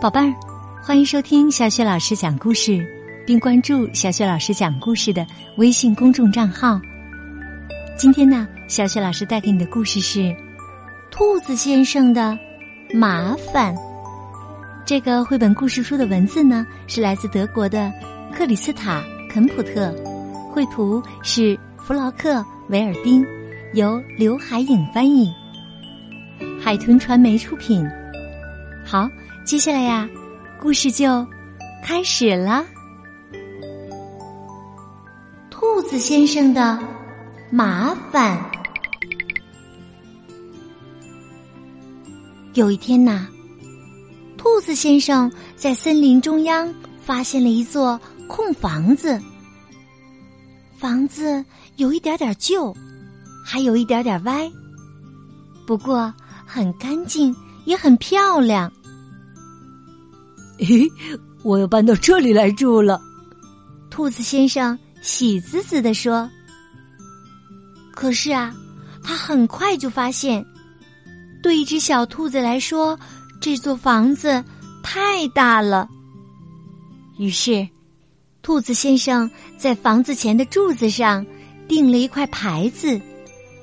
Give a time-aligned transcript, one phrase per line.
[0.00, 0.34] 宝贝儿，
[0.82, 2.86] 欢迎收听小雪老师讲故事，
[3.26, 6.78] 并关注小雪老师讲故事的微信公众账号。
[7.96, 10.20] 今天呢，小雪老师带给你的故事是
[11.10, 12.38] 《兔子先生的
[12.92, 13.74] 麻烦》。
[14.84, 17.90] 这个绘本故事书的文字呢，是来自德国的
[18.34, 19.00] 克里斯塔·
[19.30, 19.90] 肯普特，
[20.52, 22.36] 绘图是弗劳克·
[22.70, 23.22] 维尔丁，
[23.74, 25.30] 由刘海影翻译，
[26.58, 27.86] 海豚传媒出品。
[28.86, 29.06] 好。
[29.44, 30.08] 接下来呀，
[30.58, 31.26] 故事就
[31.84, 32.64] 开始了。
[35.50, 36.78] 兔子先生的
[37.50, 38.42] 麻烦。
[42.54, 43.28] 有一天呐，
[44.38, 49.20] 兔子先生在森林中央发现了一座空房子。
[50.78, 51.44] 房子
[51.76, 52.74] 有一点点旧，
[53.44, 54.50] 还有一点点歪，
[55.66, 56.12] 不过
[56.46, 58.72] 很干净，也很漂亮。
[60.58, 60.88] 咦，
[61.42, 63.00] 我要搬到这里来住了。
[63.90, 66.30] 兔子先生喜滋滋的说。
[67.92, 68.54] 可是啊，
[69.02, 70.44] 他很快就发现，
[71.42, 72.98] 对一只小兔子来说，
[73.40, 74.42] 这座房子
[74.82, 75.88] 太大了。
[77.18, 77.68] 于是，
[78.42, 81.24] 兔子先生在房子前的柱子上
[81.68, 83.00] 订了一块牌子，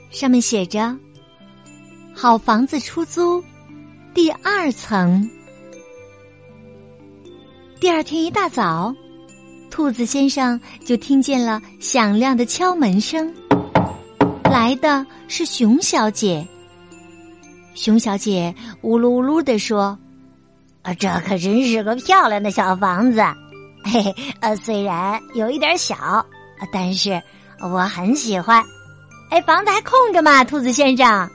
[0.09, 0.95] 上面写着
[2.13, 3.43] ：“好房子出租，
[4.13, 5.29] 第二层。”
[7.79, 8.93] 第二天一大早，
[9.69, 13.33] 兔子先生就听见了响亮的敲门声。
[14.43, 16.45] 来的是熊小姐。
[17.73, 19.97] 熊小姐呜噜呜噜的说
[20.83, 23.21] ：“啊，这可真是个漂亮的小房子，
[23.85, 26.25] 嘿嘿，呃，虽然有一点小，
[26.71, 27.21] 但是
[27.61, 28.63] 我很喜欢。
[29.29, 31.29] 哎，房子还空着吗，兔子先生？”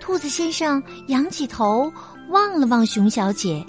[0.00, 1.90] 兔子先生仰起头
[2.28, 3.64] 望了望熊小姐。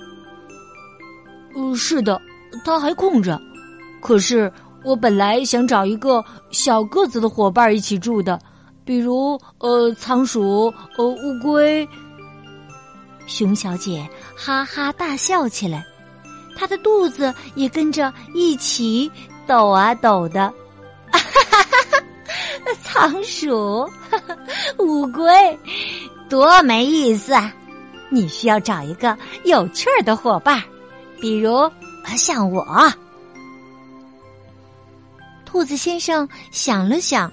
[1.55, 2.21] 嗯，是的，
[2.65, 3.39] 它还空着。
[4.01, 4.51] 可是
[4.83, 8.39] 我本来想找一个小个子的伙伴一起住的，
[8.83, 11.87] 比如呃，仓鼠、呃，乌龟。
[13.25, 15.83] 熊小姐哈哈大笑起来，
[16.55, 19.09] 她的肚子也跟着一起
[19.47, 20.53] 抖啊抖的。
[21.11, 22.03] 哈哈哈！
[22.83, 23.89] 仓鼠、
[24.79, 25.59] 乌龟，
[26.29, 27.33] 多没意思！
[27.33, 27.53] 啊！
[28.09, 30.61] 你需要找一个有趣儿的伙伴。
[31.19, 31.69] 比如，
[32.17, 32.91] 像我，
[35.45, 37.31] 兔子先生想了想，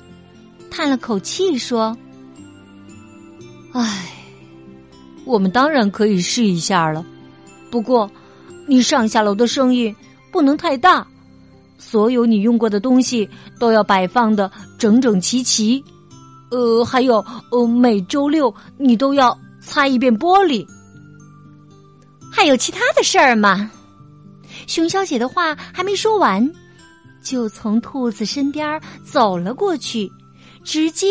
[0.70, 1.96] 叹了口气说
[3.74, 4.10] ：“唉，
[5.24, 7.04] 我们当然可以试一下了。
[7.70, 8.10] 不过，
[8.66, 9.94] 你上下楼的声音
[10.30, 11.06] 不能太大，
[11.82, 13.28] 所有你用过的东西
[13.58, 15.84] 都要摆放的整整齐齐。
[16.50, 17.16] 呃，还有，
[17.50, 20.64] 呃，每周六你都要擦一遍玻璃。”
[22.30, 23.70] 还有其他的事儿吗？
[24.66, 26.50] 熊小姐的话还没说完，
[27.22, 30.10] 就从兔子身边走了过去，
[30.62, 31.08] 直接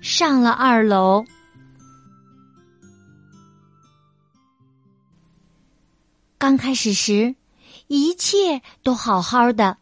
[0.00, 1.24] 上了二楼。
[6.38, 7.34] 刚开始时，
[7.88, 9.76] 一切都好好的。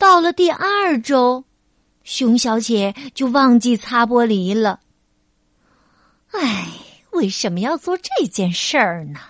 [0.00, 1.44] 到了第二周，
[2.04, 4.80] 熊小姐就忘记擦玻璃了。
[6.30, 6.68] 唉，
[7.10, 9.20] 为什么要做这件事儿呢？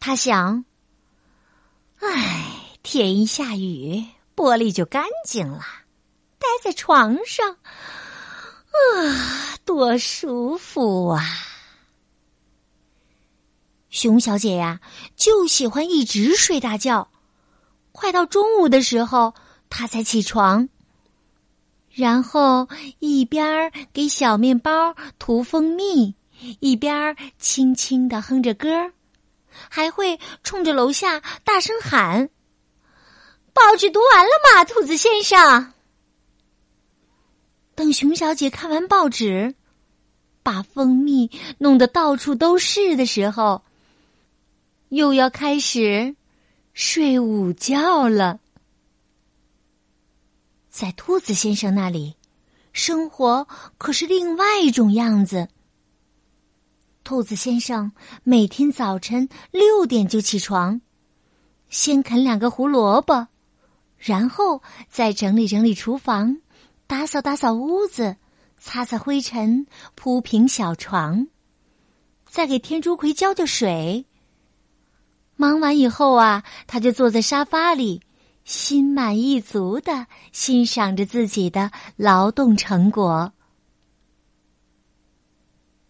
[0.00, 0.64] 他想，
[2.00, 4.04] 唉，天一下雨，
[4.34, 5.64] 玻璃就干净了。
[6.40, 11.22] 待在床上，啊，多舒服啊！
[13.90, 14.80] 熊小姐呀，
[15.14, 17.12] 就喜欢一直睡大觉。
[17.96, 19.32] 快到中午的时候，
[19.70, 20.68] 他才起床，
[21.92, 22.68] 然后
[22.98, 26.12] 一边给小面包涂蜂蜜，
[26.58, 28.90] 一边轻轻的哼着歌。
[29.70, 32.28] 还会冲着楼下大声喊
[33.54, 35.72] ：“报纸读完了吗，兔子先生？”
[37.76, 39.54] 等熊小姐看完报纸，
[40.42, 43.62] 把蜂蜜弄得到处都是的时候，
[44.88, 46.16] 又要开始
[46.74, 48.40] 睡午觉了。
[50.68, 52.16] 在兔子先生那里，
[52.72, 53.46] 生活
[53.78, 55.48] 可是另外一种样子。
[57.04, 57.92] 兔子先生
[58.24, 60.80] 每天早晨六点就起床，
[61.68, 63.28] 先啃两个胡萝卜，
[63.96, 66.38] 然后再整理整理厨房，
[66.88, 68.16] 打扫打扫屋子，
[68.58, 71.28] 擦擦灰尘，铺平小床，
[72.28, 74.06] 再给天竺葵浇浇水。
[75.36, 78.00] 忙完以后啊，他就坐在沙发里，
[78.44, 83.32] 心满意足的欣赏着自己的劳动成果。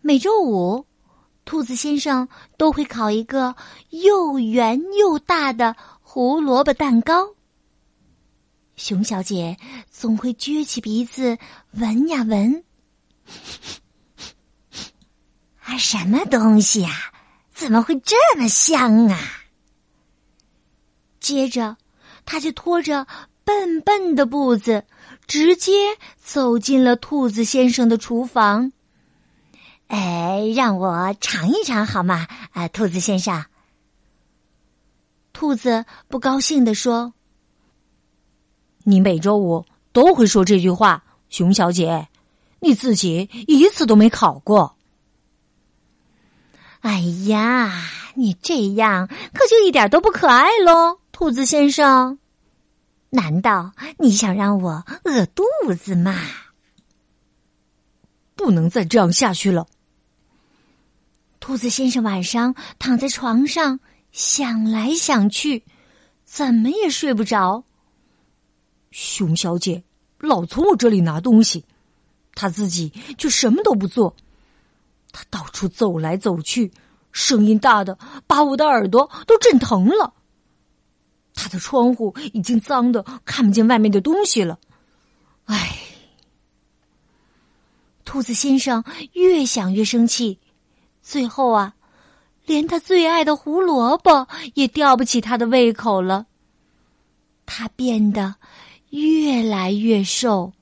[0.00, 0.86] 每周五，
[1.44, 3.54] 兔子先生都会烤一个
[3.90, 7.34] 又圆又大的胡萝卜蛋糕。
[8.76, 9.56] 熊小姐
[9.90, 11.38] 总会撅起鼻子
[11.72, 12.64] 闻呀闻，
[15.64, 16.90] 啊，什么东西呀？
[17.54, 19.18] 怎么会这么香啊？
[21.20, 21.76] 接着，
[22.26, 23.06] 他就拖着
[23.44, 24.84] 笨笨的步子，
[25.26, 25.72] 直接
[26.22, 28.72] 走进了兔子先生的厨房。
[29.86, 32.26] 哎，让我尝一尝好吗？
[32.52, 33.44] 啊，兔子先生。
[35.32, 37.14] 兔子不高兴地说。
[38.82, 42.08] 你每周五都会说这句话，熊小姐，
[42.60, 44.76] 你自己一次都没考过。
[46.84, 47.72] 哎呀，
[48.14, 52.18] 你这样可就一点都不可爱喽，兔子先生。
[53.08, 55.44] 难道你想让我饿肚
[55.78, 56.14] 子吗？
[58.34, 59.66] 不能再这样下去了。
[61.40, 63.80] 兔子先生晚上躺在床上
[64.12, 65.64] 想来想去，
[66.26, 67.64] 怎么也睡不着。
[68.90, 69.82] 熊小姐
[70.18, 71.64] 老从我这里拿东西，
[72.34, 74.14] 她自己却什么都不做。
[75.14, 76.72] 他到处走来走去，
[77.12, 77.96] 声音大的
[78.26, 80.12] 把我的耳朵都震疼了。
[81.32, 84.58] 他的窗户已经脏的看不见外面的东西了。
[85.44, 85.78] 唉，
[88.04, 88.82] 兔子先生
[89.12, 90.40] 越想越生气，
[91.00, 91.76] 最后啊，
[92.44, 96.26] 连他最爱的胡萝卜也吊不起他的胃口了。
[97.46, 98.34] 他变得。
[98.90, 100.52] 越来越瘦。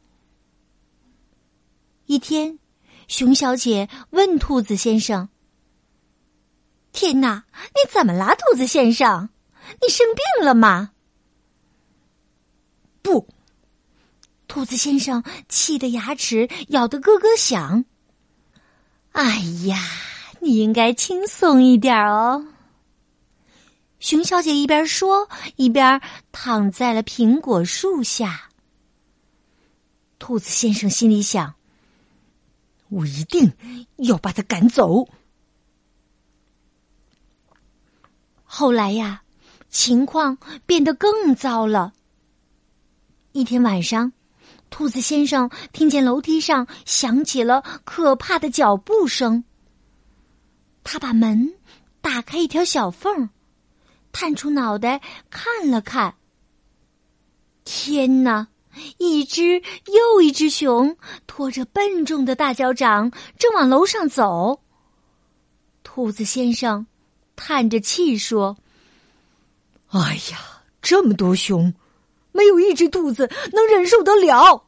[2.07, 2.59] 一天，
[3.09, 5.29] 熊小姐问兔子先生
[6.93, 9.29] ：“天哪，你怎么了，兔子先生？
[9.81, 10.91] 你生病了吗？”
[13.03, 13.29] 不，
[14.47, 17.85] 兔子先生气得牙齿咬得咯咯响。
[19.13, 19.79] 哎呀，
[20.41, 22.47] 你应该轻松一点哦。
[23.99, 26.01] 熊小姐一边说，一边
[26.33, 28.49] 躺在了苹果树下。
[30.19, 31.55] 兔子先生心里想
[32.93, 33.53] ：“我一定
[33.97, 35.09] 要把他赶走。”
[38.45, 39.23] 后来呀，
[39.71, 40.37] 情况
[40.67, 41.95] 变得更糟了。
[43.33, 44.13] 一天晚上，
[44.69, 49.45] 兔子先生听见楼梯上响起了可怕的脚步声。
[50.85, 51.55] 他把门
[52.01, 53.31] 打开一条小缝。
[54.15, 55.01] 探出脑袋
[55.31, 56.17] 看了看，
[57.65, 58.49] 天哪！
[58.99, 60.97] 一只又一只熊
[61.27, 64.61] 拖着笨重的大脚掌正往楼上走。
[65.83, 66.87] 兔子先生
[67.37, 68.57] 叹着气说
[69.91, 70.39] ：“哎呀，
[70.81, 71.75] 这么多熊，
[72.33, 74.65] 没有一只兔子能忍受得了。”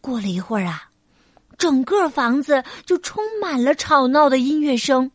[0.00, 0.90] 过了一会儿啊，
[1.56, 5.10] 整个房子就充满了吵闹的音乐声。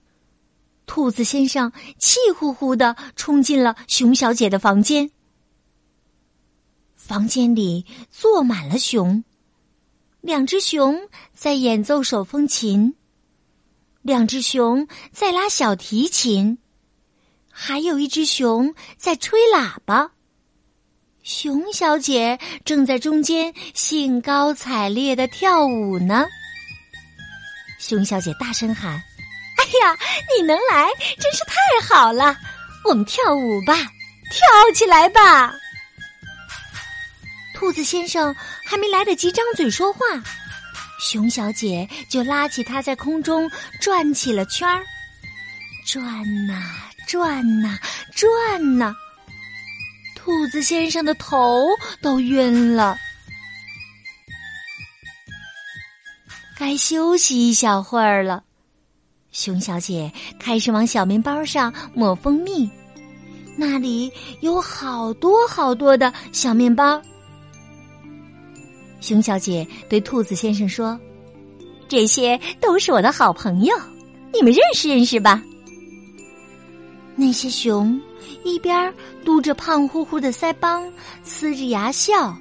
[0.87, 5.11] 兔子先生气呼呼的冲进了熊小姐的房间。
[6.99, 9.23] 房间里坐满了熊，
[10.21, 12.93] 两只熊在演奏手风琴，
[14.01, 16.59] 两只熊在拉小提琴，
[17.49, 20.11] 还有一只熊在吹喇叭。
[21.23, 26.27] 熊小姐正在中间兴高采烈的跳舞呢。
[27.79, 28.91] 熊小姐大声喊。
[28.91, 29.97] 哎呀，
[30.35, 31.55] 你能来真是太
[31.87, 32.35] 好了！
[32.85, 35.53] 我们跳舞吧，跳起来吧！
[37.59, 39.99] 兔子先生还没来得及张嘴说话，
[40.97, 43.51] 熊小姐就拉起他在空中
[43.81, 44.81] 转起了圈儿，
[45.85, 46.71] 转呐
[47.05, 47.77] 转呐
[48.15, 48.95] 转呐，
[50.15, 51.67] 兔子先生的头
[52.01, 52.97] 都晕了。
[56.57, 58.41] 该休息一小会儿了。
[59.33, 62.71] 熊小姐开始往小面包上抹蜂蜜，
[63.57, 67.01] 那里有好多好多的小面包。
[69.09, 70.99] 熊小姐对兔子先生说
[71.89, 73.75] ：“这些都是我的好朋友，
[74.31, 75.41] 你们认识认识吧。”
[77.17, 77.99] 那些熊
[78.43, 78.93] 一边
[79.25, 80.87] 嘟着胖乎乎的腮帮，
[81.25, 82.37] 呲着牙笑，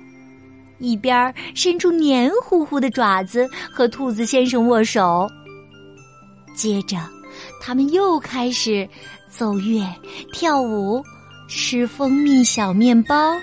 [0.79, 5.27] 一边伸出黏糊糊的爪子和兔子先生握手。
[6.55, 6.99] 接着，
[7.63, 8.87] 他们又开始
[9.31, 9.83] 奏乐、
[10.35, 11.03] 跳舞、
[11.49, 13.35] 吃蜂蜜小面包。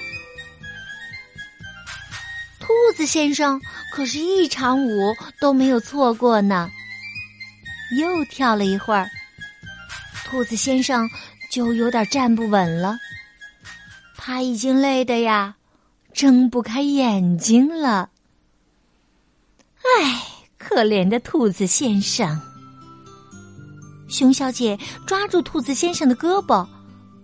[2.75, 6.69] 兔子先生可是一场舞都没有错过呢。
[7.97, 9.09] 又跳了一会儿，
[10.25, 11.09] 兔子先生
[11.49, 12.97] 就有点站不稳了，
[14.17, 15.55] 他已经累得呀，
[16.13, 18.09] 睁不开眼睛了。
[19.77, 20.21] 唉，
[20.57, 22.39] 可怜的兔子先生。
[24.09, 24.77] 熊小姐
[25.07, 26.67] 抓住兔子先生的胳膊，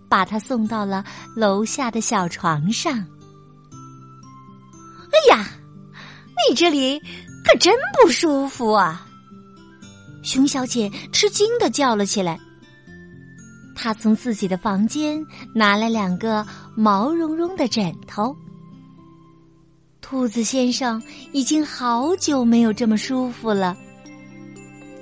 [0.08, 1.04] 把他送到了
[1.36, 3.06] 楼下的小床上。
[5.12, 5.46] 哎呀，
[6.48, 6.98] 你这里
[7.44, 9.06] 可真不舒服啊！
[10.22, 12.38] 熊小姐吃惊的叫了起来。
[13.74, 18.34] 她从自己的房间拿来两个毛茸茸的枕头。
[20.00, 21.02] 兔子先生
[21.32, 23.76] 已经好久没有这么舒服了。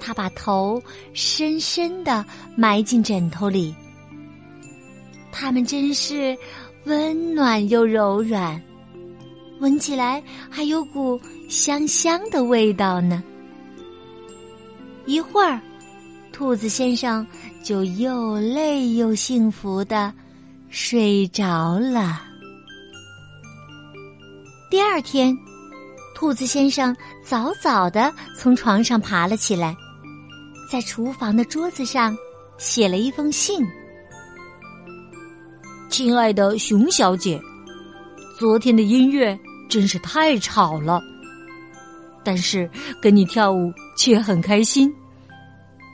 [0.01, 2.25] 他把头深深的
[2.57, 3.75] 埋进枕头里，
[5.31, 6.35] 它们真是
[6.85, 8.59] 温暖又柔软，
[9.61, 13.23] 闻起来还有股香香的味道呢。
[15.07, 15.61] 一会儿，
[16.33, 17.27] 兔子先生
[17.63, 20.13] 就又累又幸福的
[20.69, 22.23] 睡着了。
[24.71, 25.37] 第二天，
[26.15, 29.77] 兔子先生早早的从床上爬了起来。
[30.71, 32.17] 在厨房的桌子上
[32.57, 33.61] 写了一封信。
[35.89, 37.41] 亲爱的熊小姐，
[38.39, 39.37] 昨天的音乐
[39.71, 41.01] 真是太吵了，
[42.23, 42.69] 但是
[43.01, 44.93] 跟你跳舞却很开心。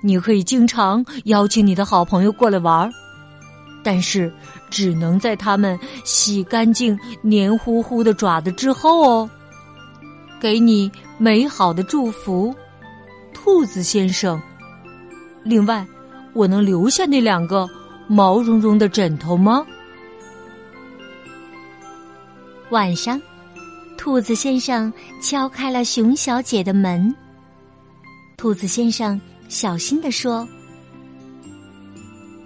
[0.02, 2.90] 你可以经常邀请你的好朋友过来玩儿，
[3.84, 4.32] 但是
[4.70, 9.30] 只能在他们洗干净黏糊糊的爪子之后哦。
[10.40, 12.54] 给你美好的祝福，
[13.32, 14.40] 兔子先生。
[15.42, 15.86] 另外，
[16.34, 17.68] 我能留下那两个
[18.06, 19.64] 毛茸茸的枕头吗？
[22.70, 23.20] 晚上，
[23.96, 27.14] 兔子先生敲开了熊小姐的门。
[28.36, 30.46] 兔子先生小心的说：“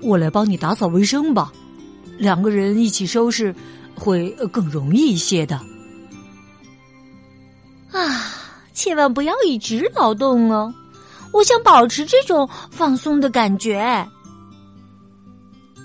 [0.01, 1.53] 我来帮你打扫卫生吧，
[2.19, 3.55] 两个人一起收拾
[3.95, 5.61] 会更容易一些的。”
[7.93, 8.33] 啊，
[8.73, 10.73] 千万不要一直劳动哦。
[11.33, 14.07] 我想保持这种放松的感觉。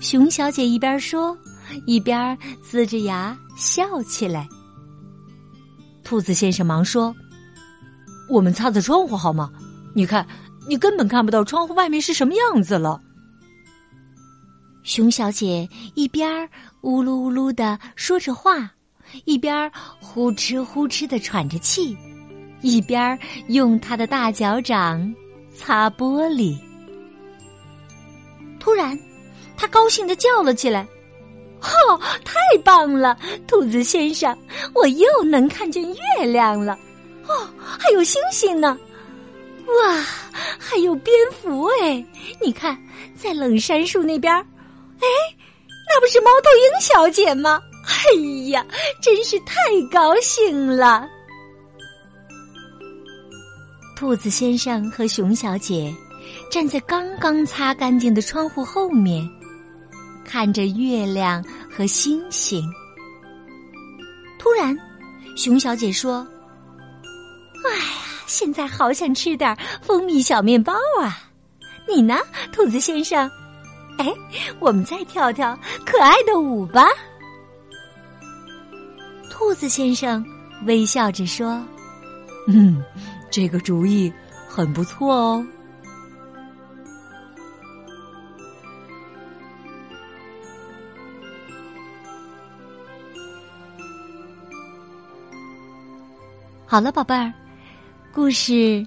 [0.00, 1.36] 熊小姐一边说，
[1.86, 4.48] 一边呲着牙笑起来。
[6.06, 7.12] 兔子先生忙说
[8.30, 9.50] ：“我们擦擦窗户好吗？
[9.92, 10.24] 你看，
[10.68, 13.02] 你根本看不到窗户外面是什么样子了。”
[14.84, 16.48] 熊小姐一边
[16.82, 18.70] 呜噜呜噜的说着话，
[19.24, 19.68] 一边
[20.00, 21.98] 呼哧呼哧的喘着气，
[22.60, 25.12] 一边用她的大脚掌。
[25.58, 26.56] 擦玻璃。
[28.60, 28.96] 突然，
[29.56, 30.86] 他高兴的叫了起来
[31.88, 34.36] ：“哦，太棒了，兔子先生，
[34.74, 36.78] 我又能看见月亮了！
[37.26, 38.78] 哦，还有星星呢！
[39.66, 40.04] 哇，
[40.58, 42.04] 还有蝙蝠哎！
[42.40, 42.76] 你看，
[43.16, 45.06] 在冷杉树那边，哎，
[45.88, 47.60] 那不是猫头鹰小姐吗？
[47.84, 48.14] 哎
[48.50, 48.64] 呀，
[49.02, 49.54] 真是太
[49.90, 51.08] 高兴了！”
[53.96, 55.92] 兔子先生和熊小姐
[56.50, 59.26] 站在刚刚擦干净的窗户后面，
[60.26, 62.62] 看着月亮和星星。
[64.38, 64.76] 突然，
[65.36, 66.26] 熊小姐说
[67.64, 67.84] ：“哎呀，
[68.26, 71.30] 现在好想吃点蜂蜜小面包啊！
[71.88, 72.18] 你呢，
[72.52, 73.30] 兔子先生？
[73.98, 74.12] 哎，
[74.58, 76.86] 我们再跳跳可爱的舞吧。”
[79.30, 80.24] 兔子先生
[80.66, 81.64] 微笑着说
[82.48, 82.82] ：“嗯。”
[83.30, 84.10] 这个主意
[84.48, 85.46] 很不错哦。
[96.68, 97.32] 好了，宝贝儿，
[98.12, 98.52] 故事《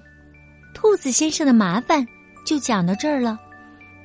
[0.74, 2.02] 兔子先生的麻烦》
[2.44, 3.38] 就讲到这儿了。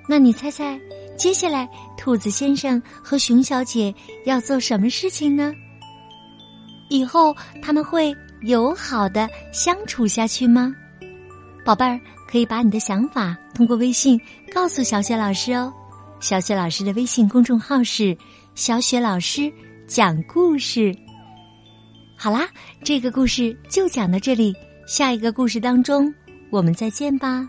[0.07, 0.79] 那你猜猜，
[1.17, 1.67] 接下来
[1.97, 3.93] 兔子先生和熊小姐
[4.25, 5.53] 要做什么事情呢？
[6.89, 8.15] 以后他们会？
[8.43, 10.73] 友好的相处下去吗，
[11.65, 11.99] 宝贝儿？
[12.29, 14.19] 可以把你的想法通过微信
[14.53, 15.71] 告诉小雪老师哦。
[16.21, 18.15] 小雪老师的微信公众号是
[18.55, 19.51] “小雪老师
[19.85, 20.95] 讲故事”。
[22.17, 22.47] 好啦，
[22.83, 24.55] 这个故事就讲到这里，
[24.87, 26.13] 下一个故事当中
[26.49, 27.47] 我们再见吧。